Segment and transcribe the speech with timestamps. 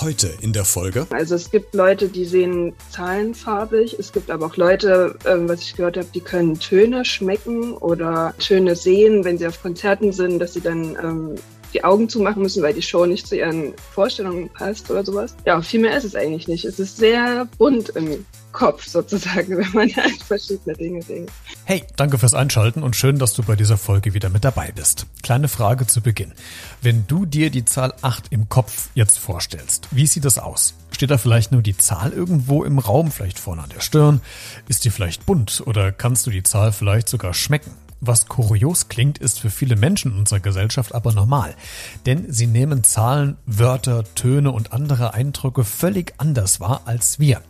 [0.00, 1.06] Heute in der Folge.
[1.10, 3.96] Also es gibt Leute, die sehen Zahlen farbig.
[3.98, 8.34] Es gibt aber auch Leute, ähm, was ich gehört habe, die können Töne schmecken oder
[8.38, 11.34] Töne sehen, wenn sie auf Konzerten sind, dass sie dann ähm,
[11.72, 15.34] die Augen zumachen müssen, weil die Show nicht zu ihren Vorstellungen passt oder sowas.
[15.46, 16.64] Ja, viel mehr ist es eigentlich nicht.
[16.64, 21.32] Es ist sehr bunt im Kopf sozusagen, wenn man an verschiedene Dinge denkt.
[21.64, 25.06] Hey, danke fürs Einschalten und schön, dass du bei dieser Folge wieder mit dabei bist.
[25.22, 26.32] Kleine Frage zu Beginn.
[26.82, 30.74] Wenn du dir die Zahl 8 im Kopf jetzt vorstellst, wie sieht das aus?
[30.90, 34.20] Steht da vielleicht nur die Zahl irgendwo im Raum, vielleicht vorne an der Stirn?
[34.68, 37.72] Ist die vielleicht bunt oder kannst du die Zahl vielleicht sogar schmecken?
[38.00, 41.54] Was kurios klingt, ist für viele Menschen in unserer Gesellschaft aber normal.
[42.06, 47.42] Denn sie nehmen Zahlen, Wörter, Töne und andere Eindrücke völlig anders wahr als wir.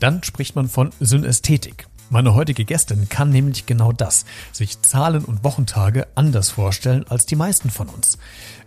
[0.00, 1.86] Dann spricht man von Synästhetik.
[2.10, 7.36] Meine heutige Gästin kann nämlich genau das, sich Zahlen und Wochentage anders vorstellen als die
[7.36, 8.18] meisten von uns.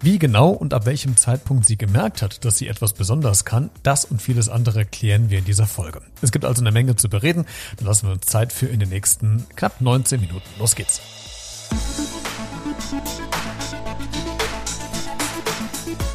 [0.02, 4.05] Wie genau und ab welchem Zeitpunkt sie gemerkt hat, dass sie etwas besonders kann, das
[4.05, 6.02] und vieles andere klären wir in dieser Folge.
[6.21, 7.46] Es gibt also eine Menge zu bereden,
[7.77, 10.48] dann lassen wir uns Zeit für in den nächsten knapp 19 Minuten.
[10.57, 11.01] Los geht's.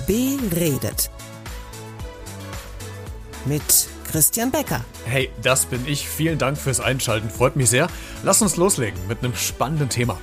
[0.07, 1.11] Beredet.
[3.47, 4.85] Mit Christian Becker.
[5.07, 6.07] Hey, das bin ich.
[6.07, 7.31] Vielen Dank fürs Einschalten.
[7.31, 7.87] Freut mich sehr.
[8.23, 10.19] Lass uns loslegen mit einem spannenden Thema.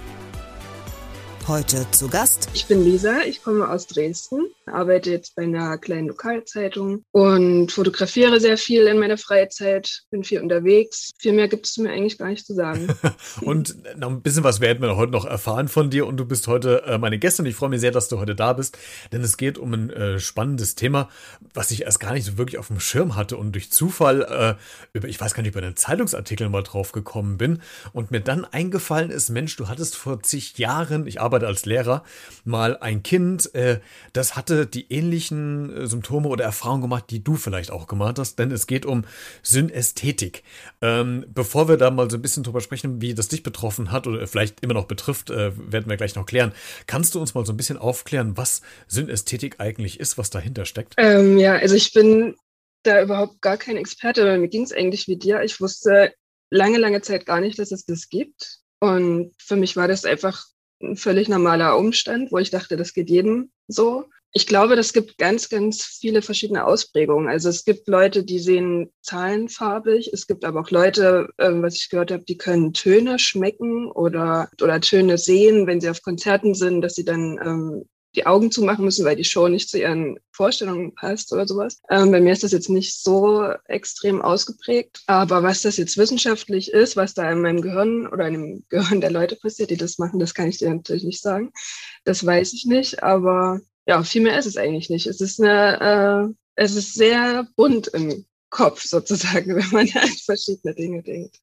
[1.50, 2.48] Heute zu Gast.
[2.54, 8.40] Ich bin Lisa, ich komme aus Dresden, arbeite jetzt bei einer kleinen Lokalzeitung und fotografiere
[8.40, 11.10] sehr viel in meiner Freizeit, bin viel unterwegs.
[11.18, 12.88] Viel mehr gibt es mir eigentlich gar nicht zu sagen.
[13.42, 16.48] und noch ein bisschen was werden wir heute noch erfahren von dir und du bist
[16.48, 17.48] heute äh, meine Gästin.
[17.48, 18.78] Ich freue mich sehr, dass du heute da bist,
[19.12, 21.10] denn es geht um ein äh, spannendes Thema,
[21.56, 24.56] was ich erst gar nicht so wirklich auf dem Schirm hatte und durch Zufall äh,
[24.94, 28.46] über, ich weiß gar nicht, über einen Zeitungsartikel mal drauf gekommen bin und mir dann
[28.46, 32.04] eingefallen ist, Mensch, du hattest vor zig Jahren, ich arbeite Arbeit als Lehrer
[32.44, 33.80] mal ein Kind, äh,
[34.14, 38.38] das hatte die ähnlichen äh, Symptome oder Erfahrungen gemacht, die du vielleicht auch gemacht hast,
[38.40, 39.06] denn es geht um
[39.44, 40.44] Synästhetik.
[40.82, 44.08] Ähm, bevor wir da mal so ein bisschen drüber sprechen, wie das dich betroffen hat
[44.08, 46.54] oder vielleicht immer noch betrifft, äh, werden wir gleich noch klären.
[46.88, 50.96] Kannst du uns mal so ein bisschen aufklären, was Synästhetik eigentlich ist, was dahinter steckt?
[50.98, 52.36] Ähm, ja, also ich bin
[52.84, 55.42] da überhaupt gar kein Experte, weil mir ging es eigentlich wie dir.
[55.44, 56.14] Ich wusste
[56.50, 58.60] lange, lange Zeit gar nicht, dass es das gibt.
[58.80, 60.46] Und für mich war das einfach
[60.82, 64.06] ein völlig normaler Umstand, wo ich dachte, das geht jedem so.
[64.32, 67.28] Ich glaube, das gibt ganz, ganz viele verschiedene Ausprägungen.
[67.28, 70.12] Also es gibt Leute, die sehen Zahlen farbig.
[70.14, 74.50] Es gibt aber auch Leute, äh, was ich gehört habe, die können Töne schmecken oder,
[74.62, 78.86] oder Töne sehen, wenn sie auf Konzerten sind, dass sie dann ähm, die Augen zumachen
[78.86, 81.82] müssen, weil die Show nicht zu ihren Vorstellungen passt oder sowas.
[81.90, 85.02] Ähm, bei mir ist das jetzt nicht so extrem ausgeprägt.
[85.08, 89.02] Aber was das jetzt wissenschaftlich ist, was da in meinem Gehirn oder in dem Gehirn
[89.02, 91.52] der Leute passiert, die das machen, das kann ich dir natürlich nicht sagen.
[92.04, 93.04] Das weiß ich nicht.
[93.04, 95.08] Aber ja, viel mehr ist es eigentlich nicht.
[95.08, 100.74] Es ist eine, äh, es ist sehr bunt im Kopf sozusagen, wenn man an verschiedene
[100.74, 101.40] Dinge denkt.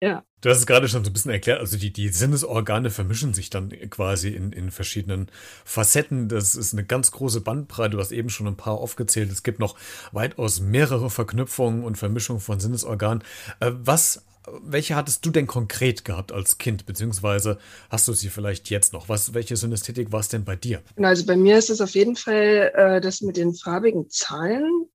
[0.00, 0.24] Ja.
[0.40, 3.50] Du hast es gerade schon so ein bisschen erklärt, also die, die Sinnesorgane vermischen sich
[3.50, 5.30] dann quasi in, in verschiedenen
[5.64, 6.28] Facetten.
[6.28, 7.90] Das ist eine ganz große Bandbreite.
[7.90, 9.30] Du hast eben schon ein paar aufgezählt.
[9.30, 9.76] Es gibt noch
[10.12, 13.22] weitaus mehrere Verknüpfungen und Vermischungen von Sinnesorganen.
[13.60, 14.22] Äh, was
[14.62, 17.58] welche hattest du denn konkret gehabt als Kind, beziehungsweise
[17.90, 19.08] hast du sie vielleicht jetzt noch?
[19.08, 20.82] Was, welche Synästhetik war es denn bei dir?
[20.96, 24.86] Also bei mir ist es auf jeden Fall äh, das mit den farbigen Zahlen.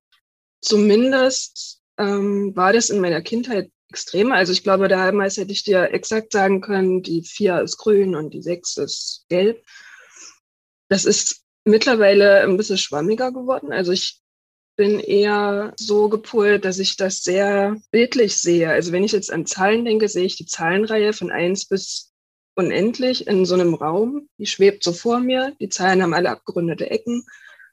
[0.65, 4.31] Zumindest ähm, war das in meiner Kindheit extrem.
[4.31, 8.33] Also ich glaube, damals hätte ich dir exakt sagen können, die vier ist grün und
[8.33, 9.63] die sechs ist gelb.
[10.89, 13.71] Das ist mittlerweile ein bisschen schwammiger geworden.
[13.71, 14.19] Also ich
[14.75, 18.71] bin eher so gepolt, dass ich das sehr bildlich sehe.
[18.71, 22.11] Also wenn ich jetzt an Zahlen denke, sehe ich die Zahlenreihe von eins bis
[22.55, 24.29] unendlich in so einem Raum.
[24.39, 25.55] Die schwebt so vor mir.
[25.59, 27.23] Die Zahlen haben alle abgerundete Ecken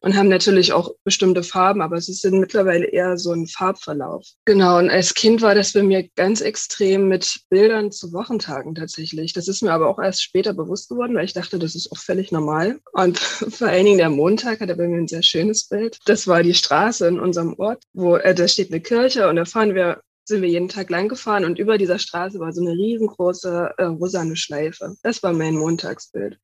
[0.03, 4.27] und haben natürlich auch bestimmte Farben, aber es ist mittlerweile eher so ein Farbverlauf.
[4.45, 9.33] Genau, und als Kind war das bei mir ganz extrem mit Bildern zu Wochentagen tatsächlich.
[9.33, 11.99] Das ist mir aber auch erst später bewusst geworden, weil ich dachte, das ist auch
[11.99, 12.81] völlig normal.
[12.93, 13.19] Und
[13.59, 15.99] vor allen Dingen der Montag hatte bei mir ein sehr schönes Bild.
[16.07, 19.45] Das war die Straße in unserem Ort, wo äh, da steht eine Kirche und da
[19.45, 22.73] fahren wir sind wir jeden Tag lang gefahren und über dieser Straße war so eine
[22.73, 24.95] riesengroße äh, rosane Schleife.
[25.03, 26.39] Das war mein Montagsbild.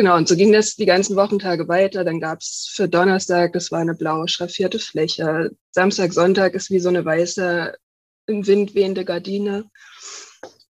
[0.00, 2.04] Genau, und so ging das die ganzen Wochentage weiter.
[2.04, 5.50] Dann gab es für Donnerstag, das war eine blaue schraffierte Fläche.
[5.72, 7.76] Samstag, Sonntag ist wie so eine weiße,
[8.26, 9.68] im Wind wehende Gardine.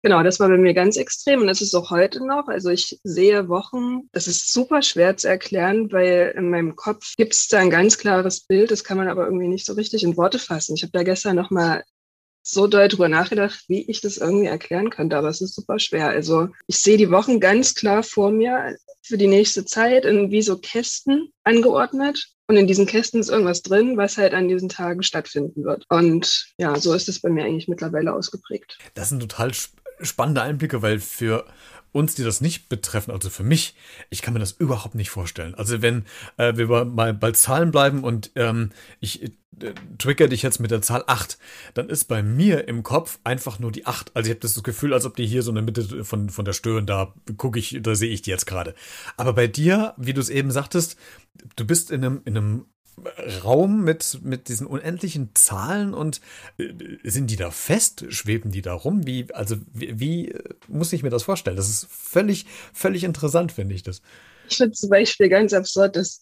[0.02, 2.48] Genau, das war bei mir ganz extrem und das ist auch heute noch.
[2.48, 7.34] Also ich sehe Wochen, das ist super schwer zu erklären, weil in meinem Kopf gibt
[7.34, 10.18] es da ein ganz klares Bild, das kann man aber irgendwie nicht so richtig in
[10.18, 10.74] Worte fassen.
[10.74, 11.84] Ich habe da gestern nochmal
[12.42, 16.08] so doll drüber nachgedacht, wie ich das irgendwie erklären könnte, aber es ist super schwer.
[16.08, 18.76] Also ich sehe die Wochen ganz klar vor mir,
[19.10, 22.30] für die nächste Zeit in wie so Kästen angeordnet.
[22.48, 25.86] Und in diesen Kästen ist irgendwas drin, was halt an diesen Tagen stattfinden wird.
[25.90, 28.78] Und ja, so ist es bei mir eigentlich mittlerweile ausgeprägt.
[28.94, 29.52] Das sind total
[30.02, 31.46] spannende Einblicke, weil für
[31.92, 33.76] uns, die das nicht betreffen, also für mich,
[34.10, 35.56] ich kann mir das überhaupt nicht vorstellen.
[35.56, 36.06] Also wenn
[36.38, 39.30] äh, wir mal bei Zahlen bleiben und ähm, ich äh,
[39.98, 41.38] trigger dich jetzt mit der Zahl 8,
[41.74, 44.16] dann ist bei mir im Kopf einfach nur die 8.
[44.16, 46.46] Also ich habe das Gefühl, als ob die hier so in der Mitte von, von
[46.46, 48.76] der Stirn, da gucke ich, da sehe ich die jetzt gerade.
[49.18, 50.98] Aber bei dir, wie du es eben sagtest,
[51.56, 52.66] du bist in einem, in einem
[53.44, 56.22] Raum mit, mit diesen unendlichen Zahlen und
[56.58, 56.74] äh,
[57.04, 58.06] sind die da fest?
[58.10, 59.06] Schweben die da rum?
[59.06, 60.36] Wie, also, wie, wie
[60.68, 61.58] muss ich mir das vorstellen?
[61.58, 64.02] Das ist völlig, völlig interessant, finde ich das.
[64.50, 66.22] Ich finde zum Beispiel ganz absurd, dass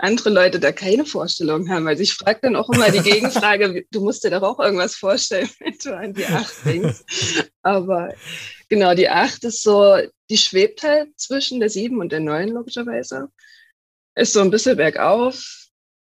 [0.00, 1.86] andere Leute da keine Vorstellung haben.
[1.86, 5.48] Also ich frage dann auch immer die Gegenfrage, du musst dir doch auch irgendwas vorstellen,
[5.60, 7.50] wenn du an die Acht denkst.
[7.62, 8.14] Aber
[8.68, 13.28] genau, die Acht ist so, die schwebt halt zwischen der Sieben und der Neun, logischerweise.
[14.16, 15.59] Ist so ein bisschen bergauf,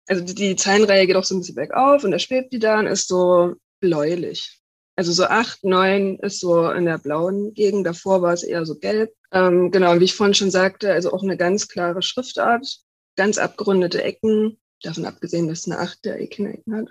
[0.09, 2.87] also die, die Zahlenreihe geht auch so ein bisschen bergauf und da schwebt die dann,
[2.87, 4.59] ist so bläulich.
[4.95, 8.75] Also so acht, neun ist so in der blauen Gegend, davor war es eher so
[8.75, 9.13] gelb.
[9.31, 12.67] Ähm, genau, wie ich vorhin schon sagte, also auch eine ganz klare Schriftart,
[13.15, 16.87] ganz abgerundete Ecken, davon abgesehen, dass eine acht der eh hat.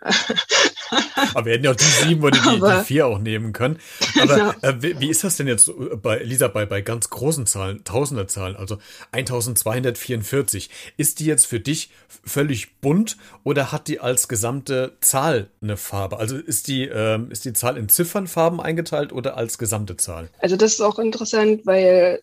[1.35, 3.79] Aber wir hätten ja auch die sieben oder die, die vier auch nehmen können.
[4.21, 4.55] Aber ja.
[4.63, 5.71] äh, wie, wie, ist das denn jetzt
[6.03, 8.79] bei Lisa bei, bei ganz großen Zahlen, Tausenderzahlen, also
[9.13, 10.71] 1244?
[10.97, 11.91] Ist die jetzt für dich
[12.25, 16.19] völlig bunt oder hat die als gesamte Zahl eine Farbe?
[16.19, 20.29] Also ist die, ähm, ist die Zahl in Ziffernfarben eingeteilt oder als gesamte Zahl?
[20.41, 22.21] Also das ist auch interessant, weil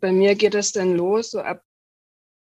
[0.00, 1.62] bei mir geht das dann los, so ab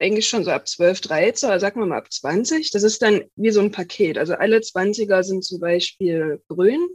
[0.04, 2.72] eigentlich schon so ab 12, 13 oder sagen wir mal ab 20.
[2.72, 4.18] Das ist dann wie so ein Paket.
[4.18, 6.88] Also alle 20er sind zum Beispiel grün,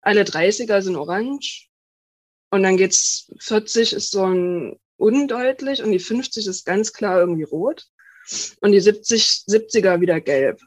[0.00, 1.68] alle 30er sind orange
[2.50, 7.44] und dann geht's 40 ist so ein undeutlich und die 50 ist ganz klar irgendwie
[7.44, 7.86] rot
[8.60, 10.60] und die 70, 70er wieder gelb.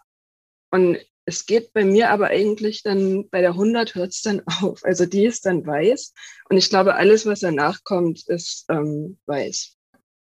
[0.70, 4.84] Und es geht bei mir aber eigentlich dann, bei der 100 hört es dann auf.
[4.84, 6.14] Also die ist dann weiß.
[6.50, 9.78] Und ich glaube, alles, was danach kommt, ist ähm, weiß.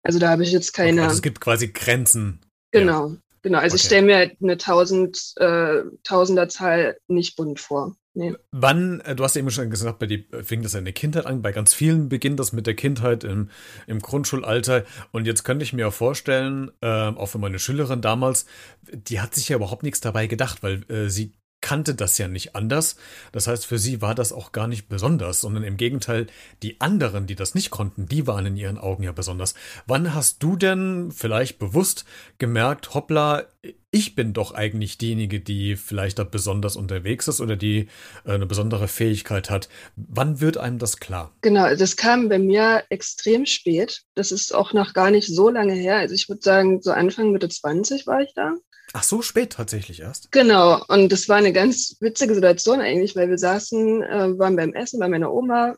[0.04, 1.04] Also da habe ich jetzt keine.
[1.04, 2.40] Also es gibt quasi Grenzen.
[2.72, 3.18] Genau, ja.
[3.42, 3.58] genau.
[3.60, 3.82] Also okay.
[3.82, 7.96] ich stelle mir eine Tausend, äh, Tausenderzahl nicht bunt vor.
[8.18, 8.34] Nee.
[8.52, 11.28] Wann, äh, du hast ja eben schon gesagt, bei dir fing das in der Kindheit
[11.28, 13.52] an, bei ganz vielen beginnt das mit der Kindheit im,
[13.86, 14.86] im Grundschulalter.
[15.12, 18.48] Und jetzt könnte ich mir auch vorstellen, äh, auch für meine Schülerin damals,
[18.92, 21.34] die hat sich ja überhaupt nichts dabei gedacht, weil äh, sie
[21.68, 22.96] kannte das ja nicht anders.
[23.34, 26.28] Das heißt, für sie war das auch gar nicht besonders, sondern im Gegenteil,
[26.64, 29.54] die anderen, die das nicht konnten, die waren in ihren Augen ja besonders.
[29.86, 32.06] Wann hast du denn vielleicht bewusst
[32.38, 33.48] gemerkt, hoppla,
[33.92, 37.90] ich bin doch eigentlich diejenige, die vielleicht da besonders unterwegs ist oder die
[38.24, 39.68] äh, eine besondere Fähigkeit hat.
[39.98, 41.34] Wann wird einem das klar?
[41.42, 44.04] Genau, das kam bei mir extrem spät.
[44.16, 45.98] Das ist auch noch gar nicht so lange her.
[45.98, 48.54] Also ich würde sagen, so Anfang Mitte 20 war ich da.
[48.94, 50.32] Ach so spät tatsächlich erst.
[50.32, 54.74] Genau, und das war eine ganz witzige Situation eigentlich, weil wir saßen, äh, waren beim
[54.74, 55.76] Essen bei meiner Oma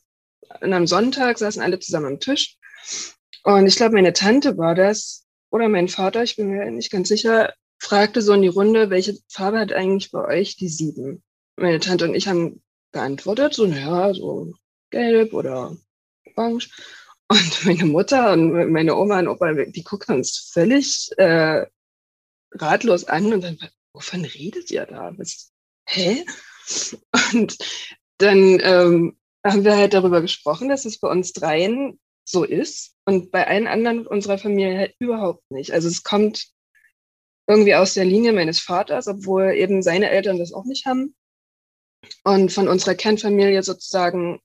[0.62, 2.58] und am Sonntag saßen alle zusammen am Tisch.
[3.44, 7.08] Und ich glaube, meine Tante war das oder mein Vater, ich bin mir nicht ganz
[7.08, 11.24] sicher, fragte so in die Runde, welche Farbe hat eigentlich bei euch die sieben?
[11.56, 12.62] Meine Tante und ich haben
[12.92, 14.54] geantwortet, so, naja, so
[14.92, 15.76] gelb oder
[16.36, 16.70] orange.
[17.28, 21.66] Und meine Mutter und meine Oma und Opa, die gucken uns völlig äh,
[22.52, 23.58] ratlos an und dann,
[23.94, 25.14] wovon redet ihr da?
[25.18, 25.52] Was,
[25.88, 26.26] hä?
[27.34, 27.58] Und
[28.18, 33.32] dann ähm, haben wir halt darüber gesprochen, dass es bei uns dreien so ist und
[33.32, 35.72] bei allen anderen unserer Familie halt überhaupt nicht.
[35.72, 36.48] Also es kommt
[37.48, 41.16] irgendwie aus der Linie meines Vaters, obwohl eben seine Eltern das auch nicht haben.
[42.24, 44.40] Und von unserer Kernfamilie sozusagen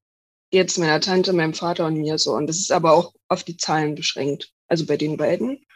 [0.50, 2.32] geht es meiner Tante, meinem Vater und mir so.
[2.32, 4.52] Und das ist aber auch auf die Zahlen beschränkt.
[4.68, 5.66] Also bei den beiden.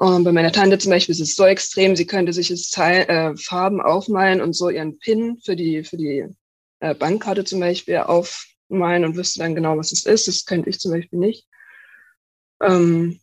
[0.00, 3.36] Und bei meiner Tante zum Beispiel ist es so extrem, sie könnte sich jetzt äh,
[3.36, 6.24] Farben aufmalen und so ihren PIN für die, für die
[6.78, 10.26] äh, Bankkarte zum Beispiel aufmalen und wüsste dann genau, was es ist.
[10.26, 11.46] Das könnte ich zum Beispiel nicht.
[12.62, 13.20] Ähm,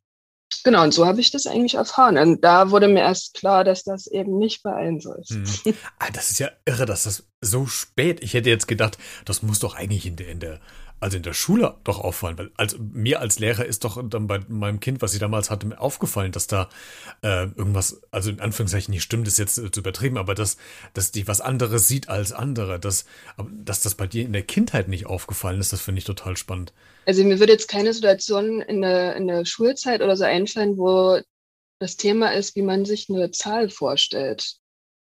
[0.63, 2.15] genau, und so habe ich das eigentlich erfahren.
[2.19, 5.31] Und da wurde mir erst klar, dass das eben nicht bei allen so ist.
[5.31, 5.73] Hm.
[5.97, 8.21] Ah, das ist ja irre, dass das so spät.
[8.21, 10.59] Ich hätte jetzt gedacht, das muss doch eigentlich in der, in der
[10.99, 14.39] also in der Schule doch auffallen, weil also mir als Lehrer ist doch dann bei
[14.47, 16.69] meinem Kind, was ich damals hatte, aufgefallen, dass da
[17.21, 20.57] äh, irgendwas, also in Anführungszeichen nicht stimmt, ist jetzt äh, zu übertrieben, aber dass,
[20.93, 23.05] dass die was anderes sieht als andere, dass,
[23.63, 26.73] dass das bei dir in der Kindheit nicht aufgefallen ist, das finde ich total spannend.
[27.05, 31.21] Also mir würde jetzt keine Situation in der, in der Schulzeit oder so einfallen, wo
[31.79, 34.57] das Thema ist, wie man sich eine Zahl vorstellt.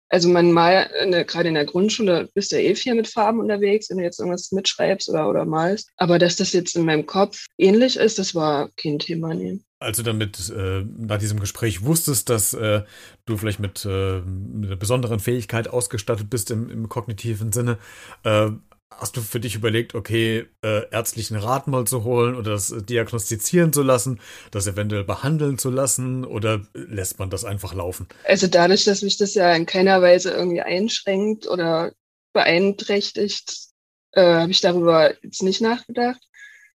[0.09, 0.89] Also man mal,
[1.27, 4.21] gerade in der Grundschule bist du ja eh viel mit Farben unterwegs, wenn du jetzt
[4.21, 5.91] irgendwas mitschreibst oder, oder malst.
[5.97, 9.35] Aber dass das jetzt in meinem Kopf ähnlich ist, das war kein Thema.
[9.35, 9.61] Nee.
[9.81, 12.83] als du dann mit, äh, nach diesem Gespräch wusstest, dass äh,
[13.27, 17.79] du vielleicht mit, äh, mit, einer besonderen Fähigkeit ausgestattet bist im, im kognitiven Sinne,
[18.25, 18.51] äh,
[18.99, 23.73] hast du für dich überlegt, okay, äh, ärztlichen Rat mal zu holen oder das diagnostizieren
[23.73, 24.21] zu lassen,
[24.51, 28.07] das eventuell behandeln zu lassen oder lässt man das einfach laufen?
[28.25, 31.93] Also dadurch, dass mich das ja in keiner Weise irgendwie einschränkt oder
[32.33, 33.69] beeinträchtigt,
[34.13, 36.21] äh, habe ich darüber jetzt nicht nachgedacht.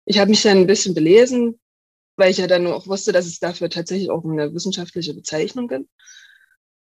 [0.04, 1.58] Ich habe mich dann ein bisschen belesen,
[2.16, 5.88] weil ich ja dann auch wusste, dass es dafür tatsächlich auch eine wissenschaftliche Bezeichnung gibt.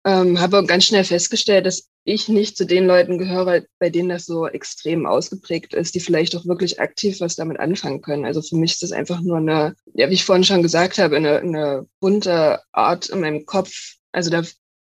[0.07, 4.25] Ähm, habe ganz schnell festgestellt, dass ich nicht zu den Leuten gehöre, bei denen das
[4.25, 8.23] so extrem ausgeprägt ist, die vielleicht auch wirklich aktiv was damit anfangen können.
[8.23, 11.17] Also für mich ist das einfach nur eine, ja, wie ich vorhin schon gesagt habe,
[11.17, 13.95] eine, eine bunte Art in meinem Kopf.
[14.13, 14.43] Also da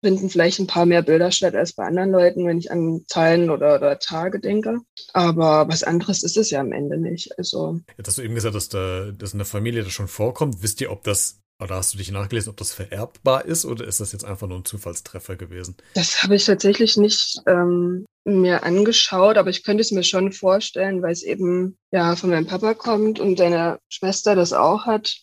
[0.00, 3.50] finden vielleicht ein paar mehr Bilder statt als bei anderen Leuten, wenn ich an Zahlen
[3.50, 4.78] oder, oder Tage denke.
[5.12, 7.36] Aber was anderes ist es ja am Ende nicht.
[7.36, 10.62] Also Jetzt hast du eben gesagt, dass, da, dass in der Familie das schon vorkommt.
[10.62, 14.00] Wisst ihr, ob das oder hast du dich nachgelesen, ob das vererbbar ist oder ist
[14.00, 15.76] das jetzt einfach nur ein Zufallstreffer gewesen?
[15.94, 21.02] Das habe ich tatsächlich nicht ähm, mir angeschaut, aber ich könnte es mir schon vorstellen,
[21.02, 25.16] weil es eben ja von meinem Papa kommt und seine Schwester das auch hat,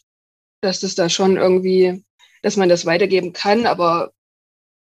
[0.62, 2.03] dass das da schon irgendwie,
[2.41, 4.12] dass man das weitergeben kann, aber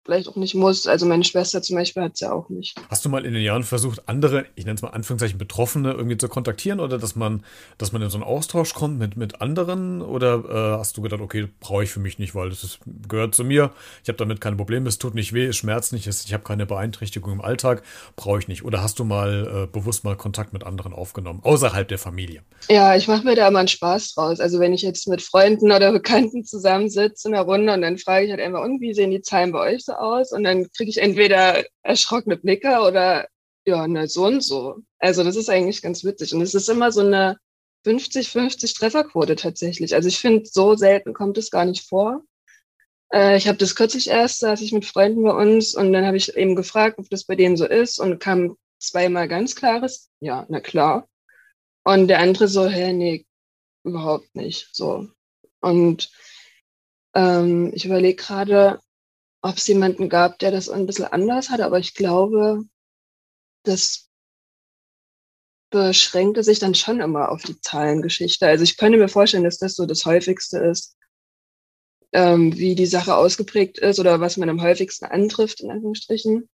[0.08, 0.88] vielleicht auch nicht muss.
[0.88, 2.76] Also meine Schwester zum Beispiel hat es ja auch nicht.
[2.90, 6.18] Hast du mal in den Jahren versucht, andere, ich nenne es mal Anführungszeichen Betroffene irgendwie
[6.18, 7.44] zu kontaktieren oder dass man,
[7.78, 10.02] dass man in so einen Austausch kommt mit, mit anderen?
[10.02, 13.36] Oder äh, hast du gedacht, okay, brauche ich für mich nicht, weil das ist, gehört
[13.36, 13.72] zu mir,
[14.02, 16.66] ich habe damit keine Probleme, es tut nicht weh, es schmerzt nicht, ich habe keine
[16.66, 17.84] Beeinträchtigung im Alltag,
[18.16, 18.64] brauche ich nicht.
[18.64, 22.44] Oder hast du mal äh, bewusst mal Kontakt mit anderen aufgenommen, außerhalb der Familie?
[22.70, 24.40] Ja, ich mache mir da immer einen Spaß draus.
[24.40, 28.26] Also wenn ich jetzt mit Freunden oder Bekannten zusammensitze in der Runde und dann frage
[28.26, 30.90] ich halt einfach, und wie sehen die Zahlen bei euch so aus und dann kriege
[30.90, 33.28] ich entweder erschrockene Blicke oder
[33.66, 34.78] ja, na so und so.
[35.00, 36.34] Also das ist eigentlich ganz witzig.
[36.34, 37.38] Und es ist immer so eine
[37.86, 39.94] 50-50 Trefferquote tatsächlich.
[39.94, 42.24] Also ich finde, so selten kommt es gar nicht vor.
[43.12, 46.18] Äh, ich habe das kürzlich erst, saß ich mit Freunden bei uns und dann habe
[46.18, 50.46] ich eben gefragt, ob das bei denen so ist und kam zweimal ganz klares, ja,
[50.50, 51.08] na klar.
[51.84, 53.26] Und der andere so, hä, nee,
[53.84, 54.70] überhaupt nicht.
[54.74, 55.10] So.
[55.62, 56.12] Und
[57.16, 58.80] ähm, ich überlege gerade,
[59.42, 62.64] ob es jemanden gab, der das ein bisschen anders hat, aber ich glaube,
[63.64, 64.10] das
[65.70, 68.48] beschränkte sich dann schon immer auf die Zahlengeschichte.
[68.48, 70.98] Also ich könnte mir vorstellen, dass das so das häufigste ist,
[72.14, 76.50] ähm, wie die Sache ausgeprägt ist oder was man am häufigsten antrifft, in Anführungsstrichen.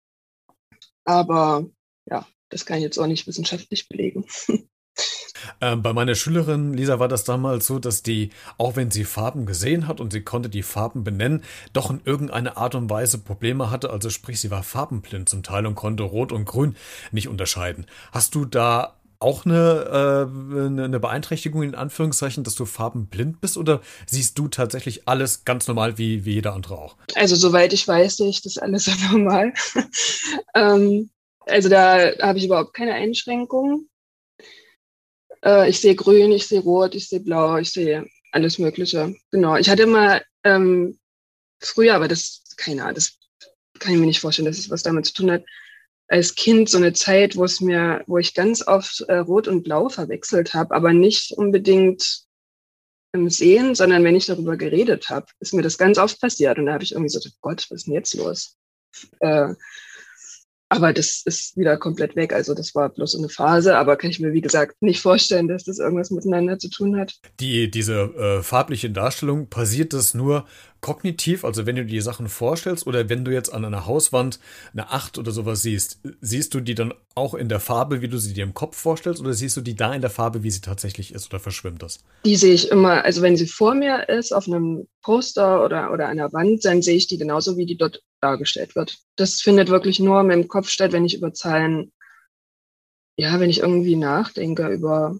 [1.03, 1.69] Aber
[2.05, 4.25] ja, das kann ich jetzt auch nicht wissenschaftlich belegen.
[5.59, 9.45] Ähm, bei meiner Schülerin Lisa war das damals so, dass die, auch wenn sie Farben
[9.45, 11.43] gesehen hat und sie konnte die Farben benennen,
[11.73, 13.89] doch in irgendeiner Art und Weise Probleme hatte.
[13.89, 16.75] Also sprich, sie war farbenblind zum Teil und konnte Rot und Grün
[17.11, 17.85] nicht unterscheiden.
[18.11, 23.81] Hast du da auch eine, äh, eine Beeinträchtigung in Anführungszeichen, dass du farbenblind bist oder
[24.07, 26.95] siehst du tatsächlich alles ganz normal wie, wie jeder andere auch?
[27.15, 29.53] Also soweit ich weiß, sehe ich das alles normal.
[30.55, 31.11] ähm,
[31.45, 33.87] also da habe ich überhaupt keine Einschränkungen.
[35.43, 39.15] Äh, ich sehe grün, ich sehe rot, ich sehe blau, ich sehe alles Mögliche.
[39.31, 39.55] Genau.
[39.57, 40.99] Ich hatte mal ähm,
[41.59, 43.17] früher, aber das, keine Ahnung, das
[43.79, 45.43] kann ich mir nicht vorstellen, dass es was damit zu tun hat.
[46.07, 49.63] Als Kind so eine Zeit, wo es mir, wo ich ganz oft äh, Rot und
[49.63, 52.25] Blau verwechselt habe, aber nicht unbedingt
[53.13, 56.57] im Sehen, sondern wenn ich darüber geredet habe, ist mir das ganz oft passiert.
[56.57, 58.57] Und da habe ich irgendwie so, Gott, was ist denn jetzt los?
[59.19, 59.53] Äh,
[60.71, 62.31] aber das ist wieder komplett weg.
[62.31, 65.65] Also das war bloß eine Phase, aber kann ich mir, wie gesagt, nicht vorstellen, dass
[65.65, 67.19] das irgendwas miteinander zu tun hat.
[67.41, 70.45] Die, diese äh, farbliche Darstellung, passiert das nur
[70.79, 74.39] kognitiv, also wenn du dir die Sachen vorstellst oder wenn du jetzt an einer Hauswand
[74.71, 78.17] eine Acht oder sowas siehst, siehst du die dann auch in der Farbe, wie du
[78.17, 80.61] sie dir im Kopf vorstellst oder siehst du die da in der Farbe, wie sie
[80.61, 81.99] tatsächlich ist oder verschwimmt das?
[82.25, 86.07] Die sehe ich immer, also wenn sie vor mir ist, auf einem Poster oder, oder
[86.07, 88.99] einer Wand, dann sehe ich die genauso, wie die dort dargestellt wird.
[89.15, 91.91] Das findet wirklich nur in meinem Kopf statt, wenn ich über Zahlen,
[93.17, 95.17] ja, wenn ich irgendwie nachdenke über,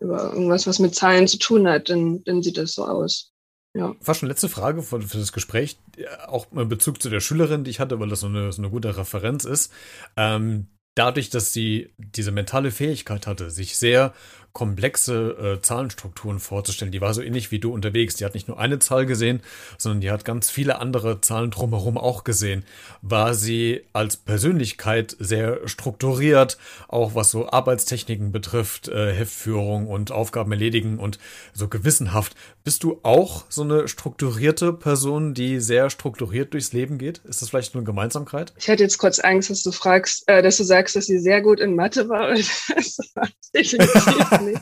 [0.00, 3.32] über irgendwas, was mit Zahlen zu tun hat, dann, dann sieht das so aus.
[3.74, 3.94] Ja.
[4.00, 5.78] Fast schon letzte Frage für, für das Gespräch,
[6.26, 8.70] auch in Bezug zu der Schülerin, die ich hatte, weil das so eine, so eine
[8.70, 9.72] gute Referenz ist.
[10.16, 14.12] Ähm, dadurch, dass sie diese mentale Fähigkeit hatte, sich sehr
[14.58, 16.90] komplexe äh, Zahlenstrukturen vorzustellen.
[16.90, 18.16] Die war so ähnlich wie du unterwegs.
[18.16, 19.40] Die hat nicht nur eine Zahl gesehen,
[19.78, 22.64] sondern die hat ganz viele andere Zahlen drumherum auch gesehen.
[23.00, 30.50] War sie als Persönlichkeit sehr strukturiert, auch was so Arbeitstechniken betrifft, äh, Heftführung und Aufgaben
[30.50, 31.20] erledigen und
[31.54, 32.34] so gewissenhaft.
[32.64, 37.18] Bist du auch so eine strukturierte Person, die sehr strukturiert durchs Leben geht?
[37.28, 38.52] Ist das vielleicht eine Gemeinsamkeit?
[38.58, 41.42] Ich hatte jetzt kurz Angst, dass du fragst, äh, dass du sagst, dass sie sehr
[41.42, 42.34] gut in Mathe war.
[42.74, 44.60] Das war definitiv nicht.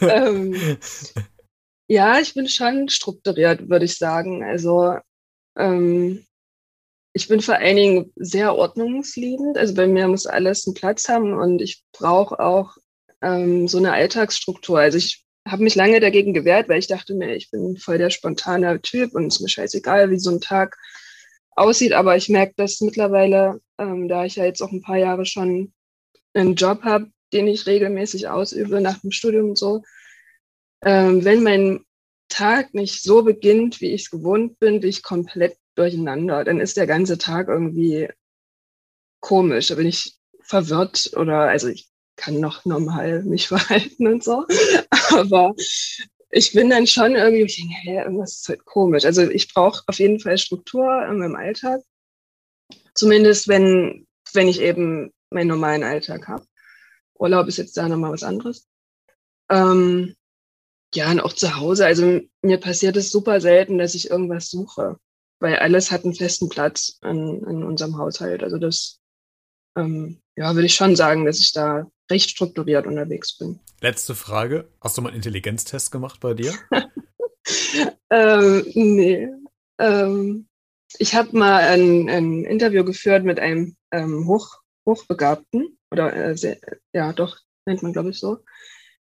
[0.00, 0.78] ähm,
[1.92, 4.42] Ja, ich bin schon strukturiert, würde ich sagen.
[4.42, 4.96] Also
[5.58, 6.24] ähm,
[7.12, 9.58] ich bin vor allen Dingen sehr ordnungsliebend.
[9.58, 12.78] Also bei mir muss alles einen Platz haben und ich brauche auch
[13.20, 14.78] ähm, so eine Alltagsstruktur.
[14.78, 18.08] Also ich habe mich lange dagegen gewehrt, weil ich dachte mir, ich bin voll der
[18.08, 20.78] spontane Typ und es ist mir scheißegal, wie so ein Tag
[21.50, 21.92] aussieht.
[21.92, 25.74] Aber ich merke dass mittlerweile, ähm, da ich ja jetzt auch ein paar Jahre schon
[26.32, 29.82] einen Job habe, den ich regelmäßig ausübe nach dem Studium und so,
[30.84, 31.84] ähm, wenn mein
[32.28, 36.44] Tag nicht so beginnt, wie ich es gewohnt bin, bin ich komplett durcheinander.
[36.44, 38.08] Dann ist der ganze Tag irgendwie
[39.20, 39.68] komisch.
[39.68, 44.46] Da bin ich verwirrt oder also ich kann noch normal mich verhalten und so.
[45.10, 45.54] Aber
[46.30, 49.04] ich bin dann schon irgendwie, ich denke, hey, irgendwas ist halt komisch.
[49.04, 51.80] Also ich brauche auf jeden Fall Struktur in meinem Alltag.
[52.94, 56.46] Zumindest wenn, wenn ich eben meinen normalen Alltag habe.
[57.22, 58.68] Urlaub ist jetzt da nochmal was anderes.
[59.48, 60.14] Ähm,
[60.94, 61.86] ja, und auch zu Hause.
[61.86, 64.98] Also mir passiert es super selten, dass ich irgendwas suche,
[65.40, 68.42] weil alles hat einen festen Platz in, in unserem Haushalt.
[68.42, 69.00] Also das,
[69.76, 73.60] ähm, ja, würde ich schon sagen, dass ich da recht strukturiert unterwegs bin.
[73.80, 74.68] Letzte Frage.
[74.80, 76.54] Hast du mal einen Intelligenztest gemacht bei dir?
[78.10, 79.28] ähm, nee.
[79.78, 80.48] Ähm,
[80.98, 86.58] ich habe mal ein, ein, Interview geführt mit einem ähm, Hoch, Hochbegabten, oder äh, sehr,
[86.92, 88.38] ja, doch, nennt man, glaube ich, so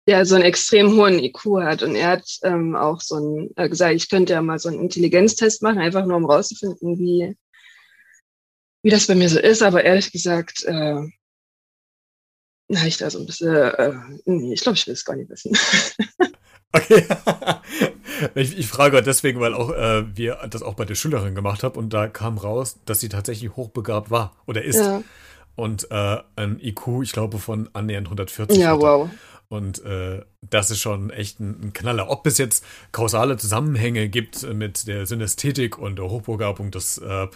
[0.07, 1.83] der so einen extrem hohen IQ hat.
[1.83, 4.79] Und er hat ähm, auch so ein, äh, gesagt, ich könnte ja mal so einen
[4.79, 7.35] Intelligenztest machen, einfach nur um rauszufinden, wie,
[8.83, 9.63] wie das bei mir so ist.
[9.63, 11.01] Aber ehrlich gesagt, äh,
[12.67, 13.93] na, ich da so ein bisschen, äh,
[14.25, 15.57] nee, ich glaube, ich will es gar nicht wissen.
[16.75, 17.05] Okay.
[18.35, 21.77] ich, ich, frage deswegen, weil auch äh, wir das auch bei der Schülerin gemacht haben
[21.77, 24.79] und da kam raus, dass sie tatsächlich hochbegabt war oder ist.
[24.79, 25.01] Ja.
[25.55, 28.57] Und äh, ein IQ, ich glaube, von annähernd 140.
[28.57, 29.09] Ja, wow.
[29.47, 32.09] Und äh, das ist schon echt ein, ein, Knaller.
[32.09, 37.27] Ob es jetzt kausale Zusammenhänge gibt mit der Synästhetik und der Hochbegabung, das äh,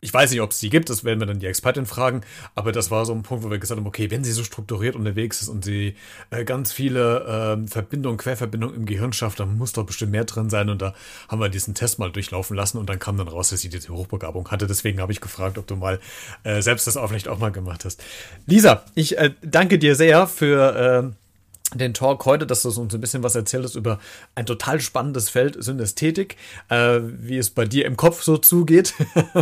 [0.00, 2.22] ich weiß nicht, ob es die gibt, das werden wir dann die Expertin fragen,
[2.54, 4.94] aber das war so ein Punkt, wo wir gesagt haben, okay, wenn sie so strukturiert
[4.94, 5.94] unterwegs ist und sie
[6.30, 10.50] äh, ganz viele äh, Verbindungen, Querverbindungen im Gehirn schafft, dann muss doch bestimmt mehr drin
[10.50, 10.94] sein und da
[11.28, 13.88] haben wir diesen Test mal durchlaufen lassen und dann kam dann raus, dass sie diese
[13.88, 14.66] Hochbegabung hatte.
[14.66, 15.98] Deswegen habe ich gefragt, ob du mal
[16.44, 18.02] äh, selbst das auch vielleicht auch mal gemacht hast.
[18.46, 21.27] Lisa, ich äh, danke dir sehr für äh,
[21.74, 23.98] den Talk heute, dass du uns ein bisschen was erzählt hast über
[24.34, 26.36] ein total spannendes Feld Synästhetik,
[26.70, 28.94] äh, wie es bei dir im Kopf so zugeht.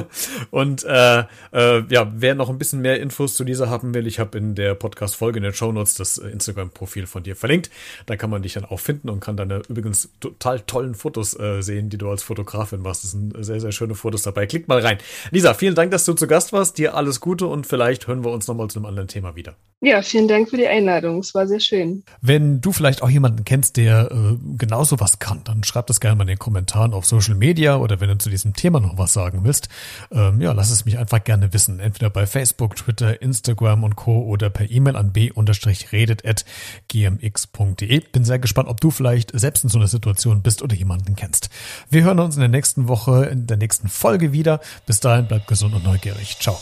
[0.50, 4.18] und äh, äh, ja, wer noch ein bisschen mehr Infos zu dieser haben will, ich
[4.18, 7.70] habe in der Podcast-Folge in den Show Notes das Instagram-Profil von dir verlinkt.
[8.06, 11.62] Da kann man dich dann auch finden und kann deine übrigens total tollen Fotos äh,
[11.62, 13.04] sehen, die du als Fotografin machst.
[13.04, 14.46] Das sind sehr, sehr schöne Fotos dabei.
[14.46, 14.98] Klickt mal rein.
[15.30, 16.78] Lisa, vielen Dank, dass du zu Gast warst.
[16.78, 19.54] Dir alles Gute und vielleicht hören wir uns nochmal zu einem anderen Thema wieder.
[19.80, 21.18] Ja, vielen Dank für die Einladung.
[21.18, 22.02] Es war sehr schön.
[22.20, 26.16] Wenn du vielleicht auch jemanden kennst, der äh, genauso was kann, dann schreib das gerne
[26.16, 29.12] mal in den Kommentaren auf Social Media oder wenn du zu diesem Thema noch was
[29.12, 29.68] sagen willst,
[30.10, 31.80] ähm, ja, lass es mich einfach gerne wissen.
[31.80, 34.22] Entweder bei Facebook, Twitter, Instagram und Co.
[34.22, 38.00] oder per E-Mail an b-redet.gmx.de.
[38.12, 41.50] Bin sehr gespannt, ob du vielleicht selbst in so einer Situation bist oder jemanden kennst.
[41.90, 44.60] Wir hören uns in der nächsten Woche, in der nächsten Folge wieder.
[44.86, 46.38] Bis dahin, bleib gesund und neugierig.
[46.40, 46.58] Ciao.